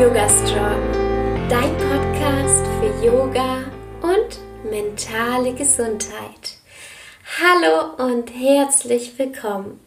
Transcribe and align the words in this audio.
Yoga 0.00 0.26
Strong, 0.26 1.48
dein 1.50 1.76
Podcast 1.76 2.64
für 2.80 3.06
Yoga 3.06 3.58
und 4.00 4.70
mentale 4.70 5.52
Gesundheit. 5.52 6.56
Hallo 7.38 8.08
und 8.08 8.30
herzlich 8.30 9.12
willkommen. 9.18 9.78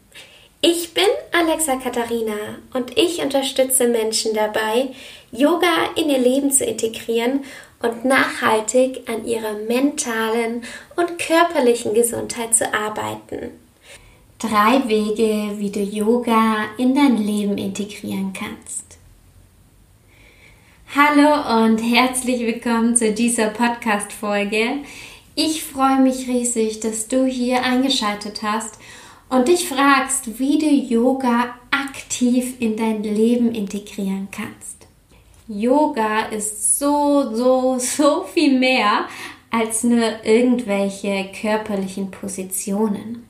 Ich 0.62 0.94
bin 0.94 1.08
Alexa 1.32 1.78
Katharina 1.78 2.60
und 2.76 2.96
ich 3.00 3.20
unterstütze 3.24 3.88
Menschen 3.88 4.36
dabei, 4.36 4.90
Yoga 5.32 5.90
in 5.96 6.12
ihr 6.12 6.20
Leben 6.20 6.52
zu 6.52 6.66
integrieren 6.66 7.44
und 7.82 8.06
nachhaltig 8.06 9.10
an 9.10 9.26
ihrer 9.26 9.54
mentalen 9.54 10.64
und 10.96 11.18
körperlichen 11.18 11.96
Gesundheit 11.96 12.54
zu 12.54 12.72
arbeiten. 12.72 13.52
Drei 14.38 14.88
Wege, 14.88 15.58
wie 15.58 15.72
du 15.72 15.80
Yoga 15.80 16.66
in 16.78 16.94
dein 16.94 17.18
Leben 17.18 17.58
integrieren 17.58 18.34
kannst. 18.34 18.85
Hallo 20.98 21.66
und 21.66 21.80
herzlich 21.80 22.40
willkommen 22.40 22.96
zu 22.96 23.12
dieser 23.12 23.48
Podcast-Folge. 23.48 24.78
Ich 25.36 25.62
freue 25.62 26.00
mich 26.00 26.30
riesig, 26.30 26.80
dass 26.80 27.10
du 27.10 27.26
hier 27.26 27.64
eingeschaltet 27.64 28.42
hast 28.42 28.80
und 29.28 29.50
dich 29.50 29.68
fragst, 29.68 30.40
wie 30.40 30.58
du 30.58 30.68
Yoga 30.68 31.54
aktiv 31.70 32.54
in 32.62 32.78
dein 32.78 33.04
Leben 33.04 33.54
integrieren 33.54 34.30
kannst. 34.32 34.88
Yoga 35.50 36.28
ist 36.28 36.80
so, 36.80 37.36
so, 37.36 37.78
so 37.78 38.24
viel 38.24 38.58
mehr 38.58 39.10
als 39.52 39.84
nur 39.84 40.24
irgendwelche 40.24 41.30
körperlichen 41.42 42.10
Positionen. 42.10 43.28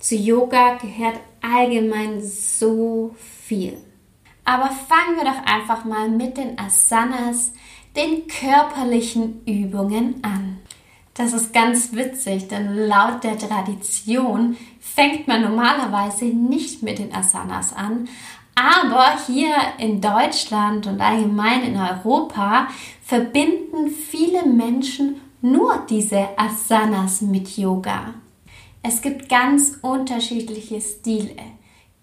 Zu 0.00 0.16
Yoga 0.16 0.78
gehört 0.78 1.20
allgemein 1.42 2.20
so 2.20 3.14
viel. 3.46 3.76
Aber 4.48 4.70
fangen 4.70 5.16
wir 5.16 5.24
doch 5.24 5.44
einfach 5.44 5.84
mal 5.84 6.08
mit 6.08 6.38
den 6.38 6.58
Asanas, 6.58 7.52
den 7.94 8.26
körperlichen 8.28 9.44
Übungen 9.44 10.24
an. 10.24 10.60
Das 11.12 11.34
ist 11.34 11.52
ganz 11.52 11.92
witzig, 11.92 12.48
denn 12.48 12.74
laut 12.88 13.22
der 13.24 13.36
Tradition 13.36 14.56
fängt 14.80 15.28
man 15.28 15.42
normalerweise 15.42 16.24
nicht 16.24 16.82
mit 16.82 16.98
den 16.98 17.14
Asanas 17.14 17.74
an, 17.74 18.08
aber 18.54 19.18
hier 19.26 19.54
in 19.76 20.00
Deutschland 20.00 20.86
und 20.86 20.98
allgemein 20.98 21.64
in 21.64 21.76
Europa 21.76 22.68
verbinden 23.04 23.90
viele 23.90 24.46
Menschen 24.46 25.20
nur 25.42 25.84
diese 25.90 26.26
Asanas 26.38 27.20
mit 27.20 27.58
Yoga. 27.58 28.14
Es 28.82 29.02
gibt 29.02 29.28
ganz 29.28 29.78
unterschiedliche 29.82 30.80
Stile. 30.80 31.36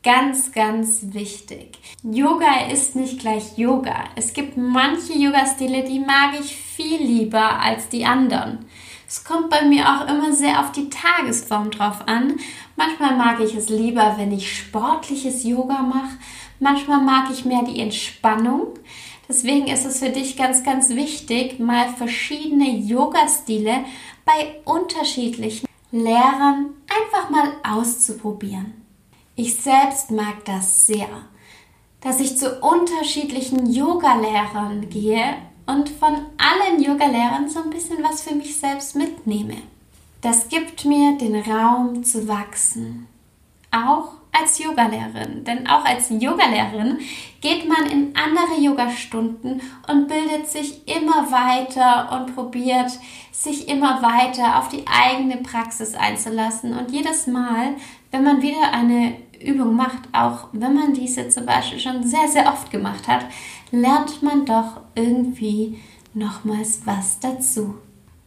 Ganz, 0.06 0.52
ganz 0.52 1.00
wichtig. 1.14 1.80
Yoga 2.04 2.68
ist 2.72 2.96
nicht 2.96 3.22
gleich 3.22 3.58
Yoga. 3.58 4.04
Es 4.16 4.34
gibt 4.34 4.56
manche 4.56 5.14
Yoga-Stile, 5.14 5.84
die 5.84 6.00
mag 6.00 6.40
ich 6.40 6.56
viel 6.56 7.02
lieber 7.02 7.60
als 7.60 7.90
die 7.90 8.06
anderen. 8.06 8.68
Es 9.08 9.24
kommt 9.24 9.50
bei 9.50 9.64
mir 9.64 9.84
auch 9.90 10.08
immer 10.08 10.32
sehr 10.32 10.60
auf 10.60 10.72
die 10.72 10.92
Tagesform 10.92 11.72
drauf 11.72 12.08
an. 12.08 12.36
Manchmal 12.76 13.16
mag 13.16 13.40
ich 13.40 13.56
es 13.56 13.70
lieber, 13.70 14.14
wenn 14.20 14.32
ich 14.32 14.56
sportliches 14.56 15.44
Yoga 15.44 15.82
mache. 15.82 16.20
Manchmal 16.60 17.02
mag 17.02 17.32
ich 17.32 17.44
mehr 17.44 17.64
die 17.64 17.80
Entspannung. 17.80 18.76
Deswegen 19.28 19.66
ist 19.66 19.88
es 19.88 19.98
für 19.98 20.10
dich 20.10 20.38
ganz, 20.38 20.64
ganz 20.64 20.90
wichtig, 20.90 21.60
mal 21.60 21.90
verschiedene 21.90 22.70
Yoga-Stile 22.78 23.86
bei 24.24 24.62
unterschiedlichen 24.66 25.68
Lehrern 25.90 26.76
einfach 26.88 27.32
mal 27.32 27.54
auszuprobieren. 27.64 28.85
Ich 29.38 29.56
selbst 29.56 30.12
mag 30.12 30.46
das 30.46 30.86
sehr, 30.86 31.10
dass 32.00 32.22
ich 32.22 32.38
zu 32.38 32.62
unterschiedlichen 32.62 33.70
Yoga-Lehrern 33.70 34.90
gehe 34.90 35.36
und 35.66 35.90
von 35.90 36.14
allen 36.38 36.82
Yoga-Lehrern 36.82 37.50
so 37.50 37.62
ein 37.62 37.70
bisschen 37.70 38.02
was 38.02 38.22
für 38.22 38.34
mich 38.34 38.58
selbst 38.58 38.96
mitnehme. 38.96 39.58
Das 40.22 40.48
gibt 40.48 40.86
mir 40.86 41.18
den 41.18 41.36
Raum 41.36 42.06
zu 42.06 42.30
wachsen. 42.30 43.08
Auch 43.72 44.14
als 44.38 44.60
Yogalehrerin. 44.60 45.44
Denn 45.44 45.68
auch 45.68 45.86
als 45.86 46.10
Yogalehrerin 46.10 47.00
geht 47.42 47.68
man 47.68 47.90
in 47.90 48.14
andere 48.16 48.60
Yogastunden 48.60 49.62
und 49.88 50.08
bildet 50.08 50.50
sich 50.50 50.88
immer 50.88 51.32
weiter 51.32 52.12
und 52.12 52.36
probiert 52.36 52.92
sich 53.32 53.68
immer 53.68 54.02
weiter 54.02 54.60
auf 54.60 54.70
die 54.70 54.84
eigene 54.88 55.38
Praxis 55.38 55.96
einzulassen. 55.96 56.78
Und 56.78 56.92
jedes 56.92 57.28
Mal, 57.28 57.76
wenn 58.12 58.24
man 58.24 58.42
wieder 58.42 58.72
eine 58.72 59.18
Übung 59.46 59.76
macht, 59.76 60.10
auch 60.12 60.48
wenn 60.52 60.74
man 60.74 60.94
diese 60.94 61.30
zum 61.30 61.46
Beispiel 61.46 61.80
schon 61.80 62.04
sehr, 62.04 62.28
sehr 62.28 62.48
oft 62.48 62.72
gemacht 62.72 63.08
hat, 63.08 63.26
lernt 63.72 64.22
man 64.24 64.46
doch 64.46 64.82
irgendwie 64.96 65.80
nochmals 66.14 66.82
was 66.86 67.20
dazu. 67.20 67.76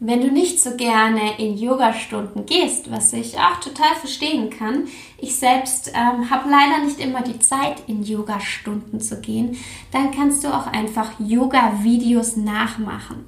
Wenn 0.01 0.21
du 0.21 0.31
nicht 0.31 0.61
so 0.61 0.77
gerne 0.77 1.41
in 1.41 1.59
Yogastunden 1.59 2.47
gehst, 2.47 2.89
was 2.89 3.12
ich 3.12 3.37
auch 3.37 3.59
total 3.59 3.97
verstehen 3.97 4.49
kann, 4.49 4.84
ich 5.17 5.34
selbst 5.34 5.91
ähm, 5.93 6.31
habe 6.31 6.49
leider 6.49 6.84
nicht 6.84 7.01
immer 7.01 7.23
die 7.23 7.41
Zeit, 7.41 7.83
in 7.89 8.05
Yogastunden 8.05 9.01
zu 9.01 9.21
gehen, 9.21 9.57
dann 9.91 10.12
kannst 10.12 10.45
du 10.45 10.49
auch 10.55 10.69
einfach 10.69 11.11
Yoga-Videos 11.19 12.37
nachmachen. 12.37 13.25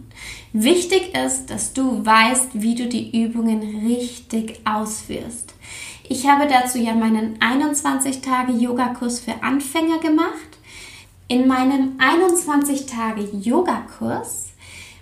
Wichtig 0.52 1.12
ist, 1.12 1.50
dass 1.50 1.72
du 1.72 2.06
weißt, 2.06 2.50
wie 2.52 2.76
du 2.76 2.86
die 2.86 3.20
Übungen 3.20 3.84
richtig 3.84 4.60
ausführst. 4.64 5.54
Ich 6.12 6.26
habe 6.26 6.48
dazu 6.48 6.78
ja 6.78 6.92
meinen 6.92 7.38
21-Tage-Yoga-Kurs 7.38 9.20
für 9.20 9.44
Anfänger 9.44 10.00
gemacht. 10.00 10.58
In 11.28 11.46
meinem 11.46 11.98
21-Tage-Yoga-Kurs 11.98 14.48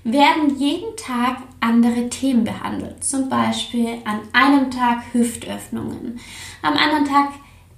werden 0.04 0.58
jeden 0.58 0.94
Tag 0.98 1.38
andere 1.60 2.10
Themen 2.10 2.44
behandelt. 2.44 3.02
Zum 3.02 3.30
Beispiel 3.30 4.02
an 4.04 4.20
einem 4.34 4.70
Tag 4.70 5.02
Hüftöffnungen, 5.14 6.20
am 6.60 6.74
anderen 6.74 7.06
Tag 7.06 7.30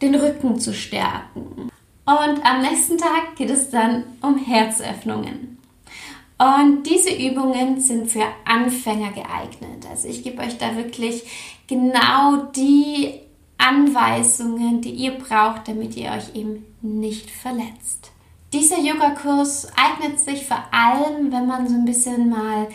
den 0.02 0.16
Rücken 0.16 0.58
zu 0.58 0.74
stärken. 0.74 1.70
Und 2.06 2.44
am 2.44 2.62
nächsten 2.62 2.98
Tag 2.98 3.36
geht 3.36 3.50
es 3.50 3.70
dann 3.70 4.06
um 4.22 4.38
Herzöffnungen. 4.38 5.59
Und 6.40 6.84
diese 6.84 7.14
Übungen 7.14 7.78
sind 7.78 8.10
für 8.10 8.24
Anfänger 8.46 9.12
geeignet. 9.12 9.86
Also 9.90 10.08
ich 10.08 10.24
gebe 10.24 10.40
euch 10.40 10.56
da 10.56 10.74
wirklich 10.74 11.22
genau 11.66 12.44
die 12.56 13.12
Anweisungen, 13.58 14.80
die 14.80 14.92
ihr 14.92 15.18
braucht, 15.18 15.68
damit 15.68 15.98
ihr 15.98 16.10
euch 16.12 16.34
eben 16.34 16.64
nicht 16.80 17.30
verletzt. 17.30 18.10
Dieser 18.54 18.80
Yogakurs 18.80 19.68
eignet 19.76 20.18
sich 20.18 20.46
vor 20.46 20.64
allem, 20.70 21.30
wenn 21.30 21.46
man 21.46 21.68
so 21.68 21.74
ein 21.74 21.84
bisschen 21.84 22.30
mal 22.30 22.68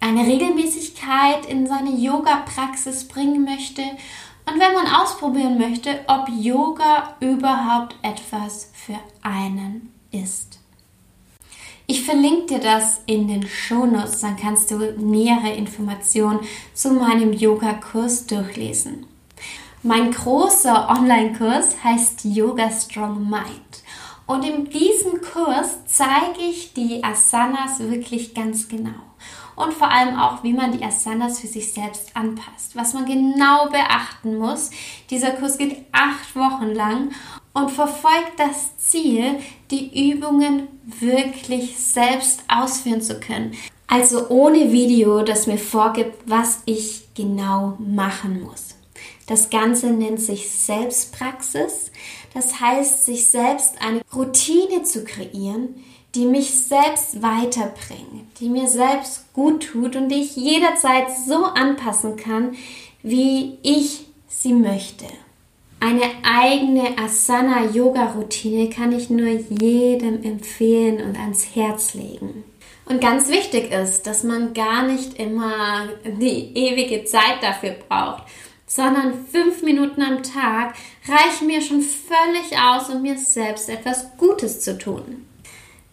eine 0.00 0.26
Regelmäßigkeit 0.26 1.46
in 1.46 1.68
seine 1.68 1.90
Yoga-Praxis 1.90 3.06
bringen 3.06 3.44
möchte 3.44 3.82
und 4.46 4.60
wenn 4.60 4.74
man 4.74 4.92
ausprobieren 4.92 5.58
möchte, 5.58 6.00
ob 6.08 6.28
Yoga 6.28 7.14
überhaupt 7.20 7.94
etwas 8.02 8.72
für 8.74 8.98
einen 9.22 9.92
ist. 10.10 10.58
Ich 11.88 12.04
verlinke 12.04 12.54
dir 12.54 12.58
das 12.58 13.00
in 13.06 13.28
den 13.28 13.46
Shownotes, 13.46 14.20
dann 14.20 14.36
kannst 14.36 14.72
du 14.72 14.78
nähere 14.98 15.52
Informationen 15.52 16.40
zu 16.74 16.90
meinem 16.90 17.32
Yoga-Kurs 17.32 18.26
durchlesen. 18.26 19.06
Mein 19.84 20.10
großer 20.10 20.88
Online-Kurs 20.88 21.84
heißt 21.84 22.24
Yoga 22.24 22.70
Strong 22.72 23.30
Mind. 23.30 23.84
Und 24.26 24.44
in 24.44 24.68
diesem 24.68 25.20
Kurs 25.20 25.78
zeige 25.86 26.40
ich 26.40 26.72
die 26.74 27.04
Asanas 27.04 27.78
wirklich 27.78 28.34
ganz 28.34 28.66
genau. 28.66 28.90
Und 29.56 29.72
vor 29.72 29.90
allem 29.90 30.18
auch, 30.18 30.44
wie 30.44 30.52
man 30.52 30.76
die 30.76 30.84
Asanas 30.84 31.40
für 31.40 31.46
sich 31.46 31.72
selbst 31.72 32.14
anpasst. 32.14 32.76
Was 32.76 32.92
man 32.92 33.06
genau 33.06 33.68
beachten 33.70 34.36
muss. 34.36 34.70
Dieser 35.10 35.30
Kurs 35.30 35.56
geht 35.56 35.84
acht 35.92 36.36
Wochen 36.36 36.74
lang 36.74 37.10
und 37.54 37.70
verfolgt 37.70 38.38
das 38.38 38.76
Ziel, 38.76 39.40
die 39.70 40.10
Übungen 40.12 40.68
wirklich 40.84 41.78
selbst 41.78 42.44
ausführen 42.48 43.00
zu 43.00 43.18
können. 43.18 43.56
Also 43.86 44.28
ohne 44.28 44.72
Video, 44.72 45.22
das 45.22 45.46
mir 45.46 45.58
vorgibt, 45.58 46.16
was 46.26 46.60
ich 46.66 47.08
genau 47.14 47.78
machen 47.78 48.42
muss. 48.42 48.74
Das 49.26 49.50
Ganze 49.50 49.88
nennt 49.90 50.20
sich 50.20 50.50
Selbstpraxis. 50.50 51.90
Das 52.34 52.60
heißt, 52.60 53.04
sich 53.06 53.26
selbst 53.28 53.80
eine 53.80 54.02
Routine 54.14 54.82
zu 54.82 55.04
kreieren, 55.04 55.76
die 56.16 56.26
mich 56.26 56.50
selbst 56.50 57.22
weiterbringt, 57.22 58.40
die 58.40 58.48
mir 58.48 58.66
selbst 58.66 59.32
gut 59.32 59.68
tut 59.70 59.94
und 59.94 60.08
die 60.08 60.22
ich 60.22 60.34
jederzeit 60.34 61.06
so 61.26 61.44
anpassen 61.44 62.16
kann, 62.16 62.56
wie 63.02 63.58
ich 63.62 64.06
sie 64.26 64.54
möchte. 64.54 65.04
Eine 65.78 66.10
eigene 66.24 66.98
Asana-Yoga-Routine 66.98 68.70
kann 68.70 68.92
ich 68.92 69.10
nur 69.10 69.28
jedem 69.28 70.22
empfehlen 70.24 71.06
und 71.06 71.18
ans 71.20 71.54
Herz 71.54 71.94
legen. 71.94 72.44
Und 72.86 73.00
ganz 73.00 73.28
wichtig 73.28 73.70
ist, 73.70 74.06
dass 74.06 74.22
man 74.22 74.54
gar 74.54 74.82
nicht 74.86 75.14
immer 75.20 75.88
die 76.04 76.56
ewige 76.56 77.04
Zeit 77.04 77.42
dafür 77.42 77.76
braucht 77.88 78.22
sondern 78.66 79.26
fünf 79.30 79.62
Minuten 79.62 80.02
am 80.02 80.22
Tag 80.22 80.74
reichen 81.08 81.46
mir 81.46 81.62
schon 81.62 81.82
völlig 81.82 82.58
aus, 82.58 82.90
um 82.90 83.02
mir 83.02 83.16
selbst 83.16 83.68
etwas 83.68 84.16
Gutes 84.18 84.60
zu 84.60 84.76
tun. 84.76 85.26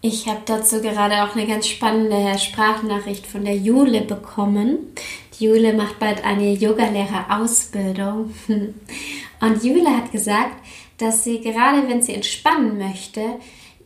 Ich 0.05 0.27
habe 0.27 0.41
dazu 0.43 0.81
gerade 0.81 1.23
auch 1.23 1.33
eine 1.33 1.47
ganz 1.47 1.65
spannende 1.65 2.37
Sprachnachricht 2.37 3.25
von 3.25 3.45
der 3.45 3.55
Jule 3.55 4.01
bekommen. 4.01 4.93
Die 5.39 5.45
Jule 5.45 5.71
macht 5.71 5.97
bald 5.97 6.25
eine 6.25 6.51
Yogalehrerausbildung. 6.51 8.33
Und 9.39 9.63
Jule 9.63 9.95
hat 9.95 10.11
gesagt, 10.11 10.57
dass 10.97 11.23
sie 11.23 11.39
gerade, 11.39 11.87
wenn 11.87 12.01
sie 12.01 12.15
entspannen 12.15 12.77
möchte, 12.77 13.21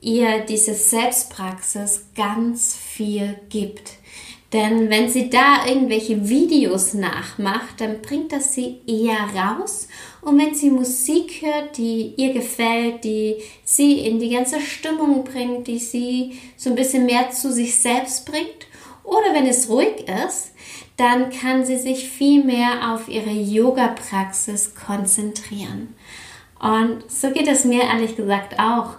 ihr 0.02 0.40
diese 0.40 0.74
Selbstpraxis 0.74 2.08
ganz 2.16 2.75
viel 2.75 3.36
gibt. 3.50 3.92
Denn 4.54 4.90
wenn 4.90 5.10
sie 5.10 5.30
da 5.30 5.68
irgendwelche 5.68 6.28
Videos 6.28 6.96
nachmacht, 6.96 7.80
dann 7.80 8.02
bringt 8.02 8.31
das 8.31 8.56
sie 8.56 8.80
eher 8.88 9.19
raus. 9.36 9.88
Und 10.27 10.38
wenn 10.39 10.53
sie 10.53 10.69
Musik 10.69 11.41
hört, 11.41 11.77
die 11.77 12.13
ihr 12.18 12.33
gefällt, 12.33 13.06
die 13.06 13.38
sie 13.63 14.00
in 14.00 14.19
die 14.19 14.31
ganze 14.31 14.59
Stimmung 14.59 15.24
bringt, 15.24 15.68
die 15.68 15.79
sie 15.79 16.38
so 16.57 16.69
ein 16.69 16.75
bisschen 16.75 17.06
mehr 17.06 17.31
zu 17.31 17.50
sich 17.50 17.77
selbst 17.77 18.25
bringt, 18.25 18.68
oder 19.06 19.33
wenn 19.33 19.47
es 19.47 19.69
ruhig 19.69 20.06
ist, 20.25 20.51
dann 20.97 21.29
kann 21.29 21.65
sie 21.65 21.77
sich 21.77 22.09
viel 22.09 22.44
mehr 22.44 22.94
auf 22.94 23.07
ihre 23.07 23.29
Yoga-Praxis 23.29 24.75
konzentrieren. 24.75 25.95
Und 26.59 27.09
so 27.09 27.31
geht 27.31 27.47
es 27.47 27.63
mir 27.63 27.83
ehrlich 27.83 28.18
gesagt 28.18 28.59
auch. 28.59 28.95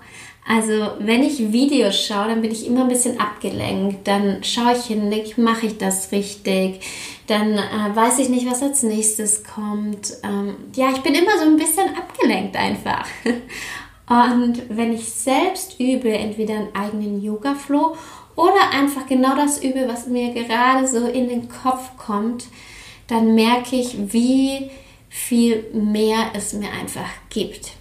Also 0.48 0.92
wenn 0.98 1.22
ich 1.22 1.52
Videos 1.52 2.06
schaue, 2.06 2.28
dann 2.28 2.40
bin 2.40 2.50
ich 2.50 2.66
immer 2.66 2.80
ein 2.80 2.88
bisschen 2.88 3.20
abgelenkt. 3.20 4.08
Dann 4.08 4.42
schaue 4.42 4.72
ich 4.72 4.86
hin, 4.86 5.10
denke, 5.10 5.38
mache 5.38 5.66
ich 5.66 5.76
das 5.76 6.10
richtig? 6.10 6.80
Dann 7.26 7.52
äh, 7.52 7.94
weiß 7.94 8.18
ich 8.20 8.30
nicht, 8.30 8.50
was 8.50 8.62
als 8.62 8.82
nächstes 8.82 9.44
kommt. 9.44 10.14
Ähm, 10.24 10.56
ja, 10.74 10.90
ich 10.90 11.02
bin 11.02 11.14
immer 11.14 11.36
so 11.38 11.44
ein 11.44 11.58
bisschen 11.58 11.88
abgelenkt 11.94 12.56
einfach. 12.56 13.06
Und 14.08 14.62
wenn 14.70 14.94
ich 14.94 15.04
selbst 15.04 15.78
übe, 15.78 16.10
entweder 16.10 16.54
einen 16.54 16.74
eigenen 16.74 17.22
Yoga-Flow 17.22 17.94
oder 18.34 18.70
einfach 18.72 19.06
genau 19.06 19.36
das 19.36 19.62
übe, 19.62 19.86
was 19.86 20.06
mir 20.06 20.32
gerade 20.32 20.88
so 20.88 21.08
in 21.08 21.28
den 21.28 21.50
Kopf 21.50 21.90
kommt, 21.98 22.46
dann 23.06 23.34
merke 23.34 23.76
ich, 23.76 24.14
wie 24.14 24.70
viel 25.10 25.66
mehr 25.74 26.30
es 26.32 26.54
mir 26.54 26.70
einfach 26.70 27.08
gibt. 27.28 27.72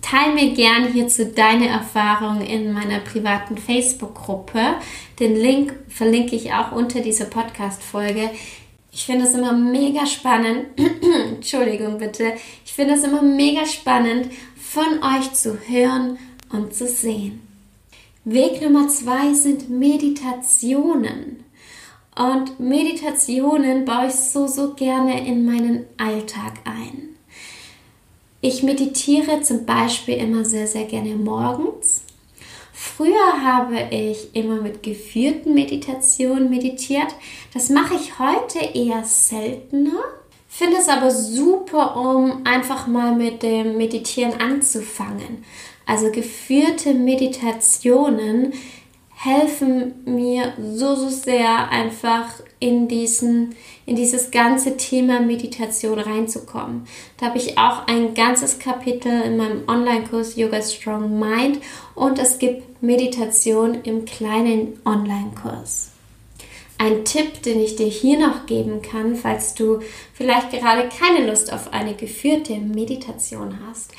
Teil 0.00 0.34
mir 0.34 0.54
gern 0.54 0.92
hierzu 0.92 1.26
deine 1.26 1.68
Erfahrungen 1.68 2.42
in 2.42 2.72
meiner 2.72 3.00
privaten 3.00 3.58
Facebook-Gruppe. 3.58 4.76
Den 5.18 5.36
Link 5.36 5.74
verlinke 5.88 6.36
ich 6.36 6.52
auch 6.52 6.72
unter 6.72 7.00
dieser 7.00 7.26
Podcast-Folge. 7.26 8.30
Ich 8.92 9.04
finde 9.04 9.26
es 9.26 9.34
immer 9.34 9.52
mega 9.52 10.06
spannend. 10.06 10.66
Entschuldigung 11.36 11.98
bitte. 11.98 12.32
Ich 12.64 12.72
finde 12.72 12.94
es 12.94 13.04
immer 13.04 13.22
mega 13.22 13.66
spannend, 13.66 14.30
von 14.56 15.02
euch 15.02 15.32
zu 15.34 15.58
hören 15.68 16.18
und 16.50 16.74
zu 16.74 16.86
sehen. 16.86 17.42
Weg 18.24 18.60
Nummer 18.62 18.88
zwei 18.88 19.32
sind 19.34 19.70
Meditationen. 19.70 21.44
Und 22.16 22.58
Meditationen 22.58 23.84
baue 23.84 24.08
ich 24.08 24.14
so, 24.14 24.46
so 24.46 24.74
gerne 24.74 25.26
in 25.26 25.44
meinen 25.44 25.86
Alltag 25.96 26.54
ein. 26.64 27.07
Ich 28.40 28.62
meditiere 28.62 29.42
zum 29.42 29.66
Beispiel 29.66 30.14
immer 30.14 30.44
sehr, 30.44 30.68
sehr 30.68 30.84
gerne 30.84 31.16
morgens. 31.16 32.02
Früher 32.72 33.42
habe 33.42 33.88
ich 33.90 34.28
immer 34.34 34.62
mit 34.62 34.84
geführten 34.84 35.54
Meditationen 35.54 36.48
meditiert. 36.48 37.08
Das 37.52 37.68
mache 37.68 37.94
ich 37.94 38.20
heute 38.20 38.60
eher 38.60 39.02
seltener. 39.02 40.04
Finde 40.48 40.76
es 40.76 40.88
aber 40.88 41.10
super, 41.10 41.96
um 41.96 42.46
einfach 42.46 42.86
mal 42.86 43.16
mit 43.16 43.42
dem 43.42 43.76
Meditieren 43.76 44.40
anzufangen. 44.40 45.44
Also 45.84 46.12
geführte 46.12 46.94
Meditationen 46.94 48.52
helfen 49.20 49.94
mir 50.04 50.52
so, 50.58 50.94
so 50.94 51.08
sehr 51.08 51.70
einfach 51.70 52.26
in, 52.60 52.86
diesen, 52.86 53.56
in 53.84 53.96
dieses 53.96 54.30
ganze 54.30 54.76
Thema 54.76 55.20
Meditation 55.20 55.98
reinzukommen. 55.98 56.86
Da 57.16 57.26
habe 57.26 57.38
ich 57.38 57.58
auch 57.58 57.88
ein 57.88 58.14
ganzes 58.14 58.60
Kapitel 58.60 59.10
in 59.22 59.36
meinem 59.36 59.68
Online-Kurs 59.68 60.36
Yoga 60.36 60.62
Strong 60.62 61.18
Mind 61.18 61.58
und 61.96 62.20
es 62.20 62.38
gibt 62.38 62.80
Meditation 62.80 63.82
im 63.82 64.04
kleinen 64.04 64.78
Online-Kurs. 64.84 65.90
Ein 66.80 67.04
Tipp, 67.04 67.42
den 67.42 67.60
ich 67.60 67.74
dir 67.74 67.88
hier 67.88 68.20
noch 68.20 68.46
geben 68.46 68.82
kann, 68.82 69.16
falls 69.16 69.54
du 69.54 69.80
vielleicht 70.14 70.52
gerade 70.52 70.88
keine 70.88 71.26
Lust 71.26 71.52
auf 71.52 71.72
eine 71.72 71.94
geführte 71.94 72.54
Meditation 72.54 73.58
hast, 73.68 73.90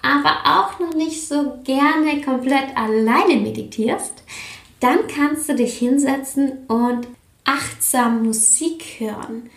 aber 0.00 0.38
auch 0.44 0.80
noch 0.80 0.94
nicht 0.94 1.28
so 1.28 1.58
gerne 1.62 2.22
komplett 2.22 2.74
alleine 2.74 3.36
meditierst, 3.36 4.22
dann 4.82 5.06
kannst 5.06 5.48
du 5.48 5.54
dich 5.54 5.78
hinsetzen 5.78 6.66
und 6.66 7.06
achtsam 7.44 8.24
Musik 8.24 8.84
hören. 8.98 9.48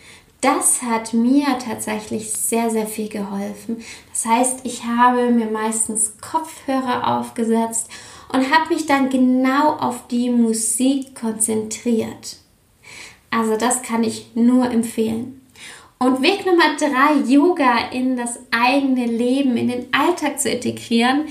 Das 0.42 0.84
hat 0.84 1.14
mir 1.14 1.58
tatsächlich 1.58 2.32
sehr, 2.32 2.70
sehr 2.70 2.86
viel 2.86 3.10
geholfen. 3.10 3.84
Das 4.12 4.28
heißt, 4.28 4.60
ich 4.64 4.84
habe 4.84 5.32
mir 5.32 5.48
meistens 5.48 6.18
Kopfhörer 6.22 7.18
aufgesetzt 7.18 7.90
und 8.32 8.54
habe 8.54 8.72
mich 8.74 8.86
dann 8.86 9.10
genau 9.10 9.78
auf 9.78 10.08
die 10.08 10.30
Musik 10.30 11.16
konzentriert. 11.16 12.38
Also 13.32 13.58
das 13.58 13.82
kann 13.82 14.04
ich 14.04 14.28
nur 14.36 14.70
empfehlen. 14.70 15.42
Und 15.98 16.22
Weg 16.22 16.46
Nummer 16.46 16.76
drei, 16.78 17.16
Yoga 17.28 17.90
in 17.92 18.16
das 18.16 18.38
eigene 18.52 19.08
Leben, 19.08 19.58
in 19.58 19.70
den 19.70 19.88
Alltag 19.92 20.40
zu 20.40 20.52
integrieren, 20.52 21.26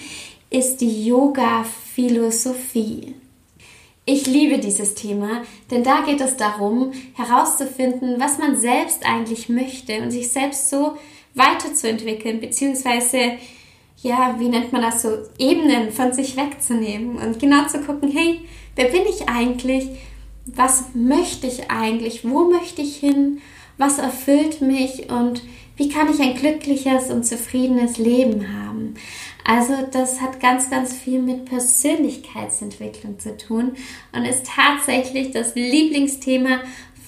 ist 0.50 0.81
die 0.81 1.06
Yoga-Philosophie. 1.06 3.14
Ich 4.06 4.26
liebe 4.26 4.58
dieses 4.58 4.94
Thema, 4.94 5.42
denn 5.70 5.82
da 5.82 6.02
geht 6.02 6.20
es 6.20 6.36
darum, 6.36 6.92
herauszufinden, 7.14 8.20
was 8.20 8.38
man 8.38 8.60
selbst 8.60 9.06
eigentlich 9.06 9.48
möchte 9.48 10.02
und 10.02 10.10
sich 10.10 10.28
selbst 10.30 10.68
so 10.68 10.98
weiterzuentwickeln, 11.34 12.38
beziehungsweise, 12.38 13.38
ja, 14.02 14.36
wie 14.38 14.48
nennt 14.50 14.72
man 14.72 14.82
das 14.82 15.00
so, 15.00 15.08
Ebenen 15.38 15.90
von 15.90 16.12
sich 16.12 16.36
wegzunehmen 16.36 17.16
und 17.16 17.38
genau 17.38 17.66
zu 17.66 17.80
gucken, 17.80 18.10
hey, 18.10 18.40
wer 18.76 18.86
bin 18.86 19.04
ich 19.08 19.26
eigentlich? 19.26 19.88
Was 20.44 20.84
möchte 20.92 21.46
ich 21.46 21.70
eigentlich? 21.70 22.28
Wo 22.28 22.50
möchte 22.50 22.82
ich 22.82 22.96
hin? 22.96 23.40
Was 23.78 23.98
erfüllt 23.98 24.60
mich? 24.60 25.10
Und 25.10 25.42
wie 25.76 25.88
kann 25.88 26.12
ich 26.12 26.20
ein 26.20 26.34
glückliches 26.34 27.10
und 27.10 27.24
zufriedenes 27.24 27.96
Leben 27.96 28.52
haben? 28.52 28.96
Also 29.44 29.75
das 29.91 30.23
hat 30.23 30.41
ganz, 30.41 30.70
ganz 30.70 30.94
viel 30.94 31.20
mit 31.20 31.44
Persönlichkeitsentwicklung 31.44 33.19
zu 33.19 33.37
tun 33.37 33.73
und 34.13 34.24
ist 34.24 34.46
tatsächlich 34.46 35.32
das 35.32 35.55
Lieblingsthema 35.55 36.60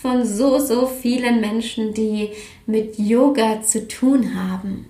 von 0.03 0.27
so, 0.27 0.59
so 0.59 0.87
vielen 0.87 1.41
Menschen, 1.41 1.95
die 1.95 2.31
mit 2.67 2.99
Yoga 2.99 3.63
zu 3.63 3.89
tun 3.89 4.35
haben. 4.35 4.87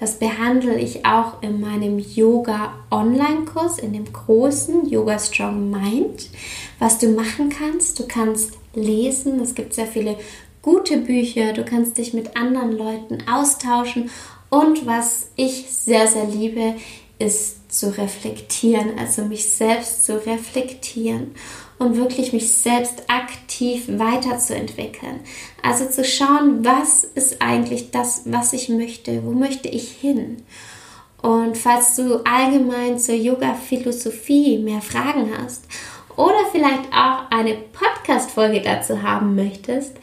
Das 0.00 0.18
behandle 0.18 0.78
ich 0.78 1.06
auch 1.06 1.42
in 1.42 1.60
meinem 1.60 1.98
Yoga 1.98 2.72
Online-Kurs, 2.90 3.78
in 3.78 3.92
dem 3.92 4.12
großen 4.12 4.88
Yoga 4.88 5.18
Strong 5.18 5.70
Mind. 5.70 6.30
Was 6.78 6.98
du 6.98 7.10
machen 7.10 7.50
kannst, 7.50 8.00
du 8.00 8.08
kannst 8.08 8.54
lesen, 8.74 9.38
es 9.40 9.54
gibt 9.54 9.74
sehr 9.74 9.86
viele 9.86 10.16
gute 10.62 10.96
Bücher, 10.96 11.52
du 11.52 11.64
kannst 11.64 11.98
dich 11.98 12.12
mit 12.12 12.36
anderen 12.36 12.72
Leuten 12.72 13.18
austauschen 13.30 14.10
und 14.54 14.86
was 14.86 15.30
ich 15.34 15.66
sehr, 15.68 16.06
sehr 16.06 16.26
liebe, 16.26 16.76
ist 17.18 17.72
zu 17.76 17.96
reflektieren, 17.98 18.96
also 19.00 19.22
mich 19.22 19.52
selbst 19.52 20.06
zu 20.06 20.24
reflektieren 20.24 21.34
und 21.78 21.96
wirklich 21.96 22.32
mich 22.32 22.52
selbst 22.52 23.02
aktiv 23.08 23.86
weiterzuentwickeln. 23.88 25.20
Also 25.60 25.86
zu 25.86 26.04
schauen, 26.04 26.64
was 26.64 27.02
ist 27.02 27.42
eigentlich 27.42 27.90
das, 27.90 28.22
was 28.26 28.52
ich 28.52 28.68
möchte, 28.68 29.24
wo 29.24 29.32
möchte 29.32 29.68
ich 29.68 29.90
hin. 29.90 30.44
Und 31.20 31.58
falls 31.58 31.96
du 31.96 32.24
allgemein 32.24 33.00
zur 33.00 33.16
Yoga-Philosophie 33.16 34.58
mehr 34.58 34.82
Fragen 34.82 35.32
hast 35.36 35.64
oder 36.14 36.46
vielleicht 36.52 36.92
auch 36.92 37.28
eine 37.30 37.56
Podcast-Folge 37.72 38.60
dazu 38.60 39.02
haben 39.02 39.34
möchtest, 39.34 39.96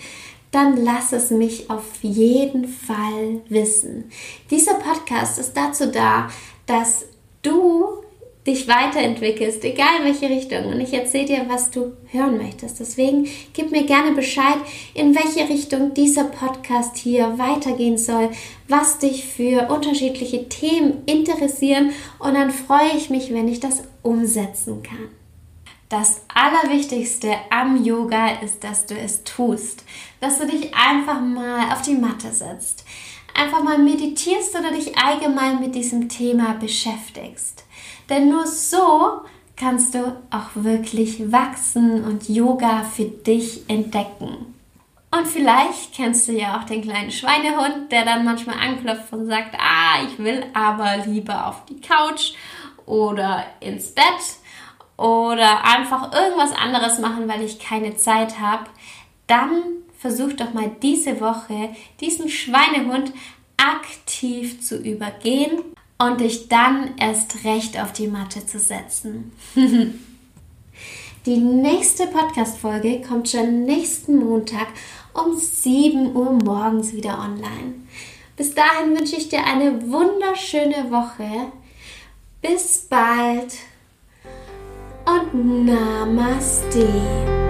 dann 0.52 0.84
lass 0.84 1.14
es 1.14 1.32
mich 1.32 1.70
auf 1.70 2.02
jeden 2.02 2.68
Fall 2.68 3.42
wissen. 3.48 4.12
Dieser 4.50 4.76
Podcast 4.76 5.40
ist 5.40 5.54
dazu 5.56 5.88
da, 5.88 6.30
dass 6.66 7.06
du 7.42 8.02
dich 8.46 8.68
weiterentwickelst, 8.68 9.64
egal 9.64 10.00
in 10.00 10.06
welche 10.06 10.30
Richtung. 10.30 10.66
Und 10.66 10.80
ich 10.80 10.94
erzähle 10.94 11.26
dir, 11.26 11.46
was 11.48 11.70
du 11.70 11.94
hören 12.08 12.38
möchtest. 12.38 12.80
Deswegen 12.80 13.28
gib 13.54 13.72
mir 13.72 13.84
gerne 13.86 14.14
Bescheid, 14.14 14.58
in 14.94 15.16
welche 15.16 15.48
Richtung 15.48 15.94
dieser 15.94 16.24
Podcast 16.26 16.98
hier 16.98 17.38
weitergehen 17.38 17.98
soll, 17.98 18.30
was 18.68 18.98
dich 18.98 19.26
für 19.26 19.70
unterschiedliche 19.70 20.50
Themen 20.50 21.04
interessieren. 21.06 21.92
Und 22.18 22.34
dann 22.34 22.52
freue 22.52 22.98
ich 22.98 23.10
mich, 23.10 23.32
wenn 23.32 23.48
ich 23.48 23.60
das 23.60 23.84
umsetzen 24.02 24.82
kann. 24.82 25.21
Das 25.92 26.22
Allerwichtigste 26.34 27.36
am 27.50 27.84
Yoga 27.84 28.40
ist, 28.42 28.64
dass 28.64 28.86
du 28.86 28.96
es 28.98 29.26
tust. 29.26 29.84
Dass 30.22 30.40
du 30.40 30.48
dich 30.48 30.74
einfach 30.74 31.20
mal 31.20 31.74
auf 31.74 31.82
die 31.82 31.96
Matte 31.96 32.32
setzt. 32.32 32.86
Einfach 33.38 33.62
mal 33.62 33.78
meditierst 33.78 34.58
oder 34.58 34.72
dich 34.72 34.98
allgemein 34.98 35.60
mit 35.60 35.76
diesem 35.76 36.08
Thema 36.08 36.54
beschäftigst. 36.54 37.66
Denn 38.10 38.30
nur 38.30 38.48
so 38.48 39.20
kannst 39.58 39.94
du 39.94 40.16
auch 40.30 40.52
wirklich 40.54 41.30
wachsen 41.30 42.06
und 42.06 42.30
Yoga 42.30 42.86
für 42.86 43.04
dich 43.04 43.70
entdecken. 43.70 44.56
Und 45.12 45.28
vielleicht 45.28 45.94
kennst 45.94 46.26
du 46.30 46.32
ja 46.32 46.58
auch 46.58 46.64
den 46.64 46.84
kleinen 46.84 47.12
Schweinehund, 47.12 47.92
der 47.92 48.06
dann 48.06 48.24
manchmal 48.24 48.60
anklopft 48.60 49.12
und 49.12 49.26
sagt, 49.26 49.58
ah, 49.60 50.06
ich 50.08 50.18
will 50.20 50.46
aber 50.54 51.06
lieber 51.06 51.48
auf 51.48 51.66
die 51.66 51.82
Couch 51.82 52.32
oder 52.86 53.44
ins 53.60 53.94
Bett 53.94 54.41
oder 55.02 55.64
einfach 55.64 56.14
irgendwas 56.14 56.54
anderes 56.54 57.00
machen, 57.00 57.28
weil 57.28 57.44
ich 57.44 57.60
keine 57.60 57.96
Zeit 57.98 58.40
habe. 58.40 58.66
Dann 59.26 59.64
versuch 59.98 60.34
doch 60.34 60.54
mal 60.54 60.72
diese 60.82 61.20
Woche 61.20 61.70
diesen 62.00 62.30
Schweinehund 62.30 63.12
aktiv 63.58 64.62
zu 64.62 64.78
übergehen 64.78 65.60
und 65.98 66.22
dich 66.22 66.50
dann 66.50 66.96
erst 66.98 67.44
recht 67.44 67.80
auf 67.80 67.94
die 67.94 68.08
Matte 68.08 68.46
zu 68.46 68.60
setzen. 68.60 69.32
die 71.26 71.38
nächste 71.38 72.08
Podcast-Folge 72.08 73.02
kommt 73.02 73.30
schon 73.30 73.66
nächsten 73.66 74.18
Montag 74.18 74.68
um 75.14 75.36
7 75.36 76.16
Uhr 76.16 76.32
morgens 76.32 76.94
wieder 76.94 77.20
online. 77.20 77.76
Bis 78.38 78.54
dahin 78.54 78.98
wünsche 78.98 79.16
ich 79.16 79.30
dir 79.30 79.44
eine 79.46 79.92
wunderschöne 79.92 80.90
Woche. 80.90 81.52
Bis 82.42 82.88
bald 82.90 83.54
und 85.06 85.66
Namaste. 85.66 87.41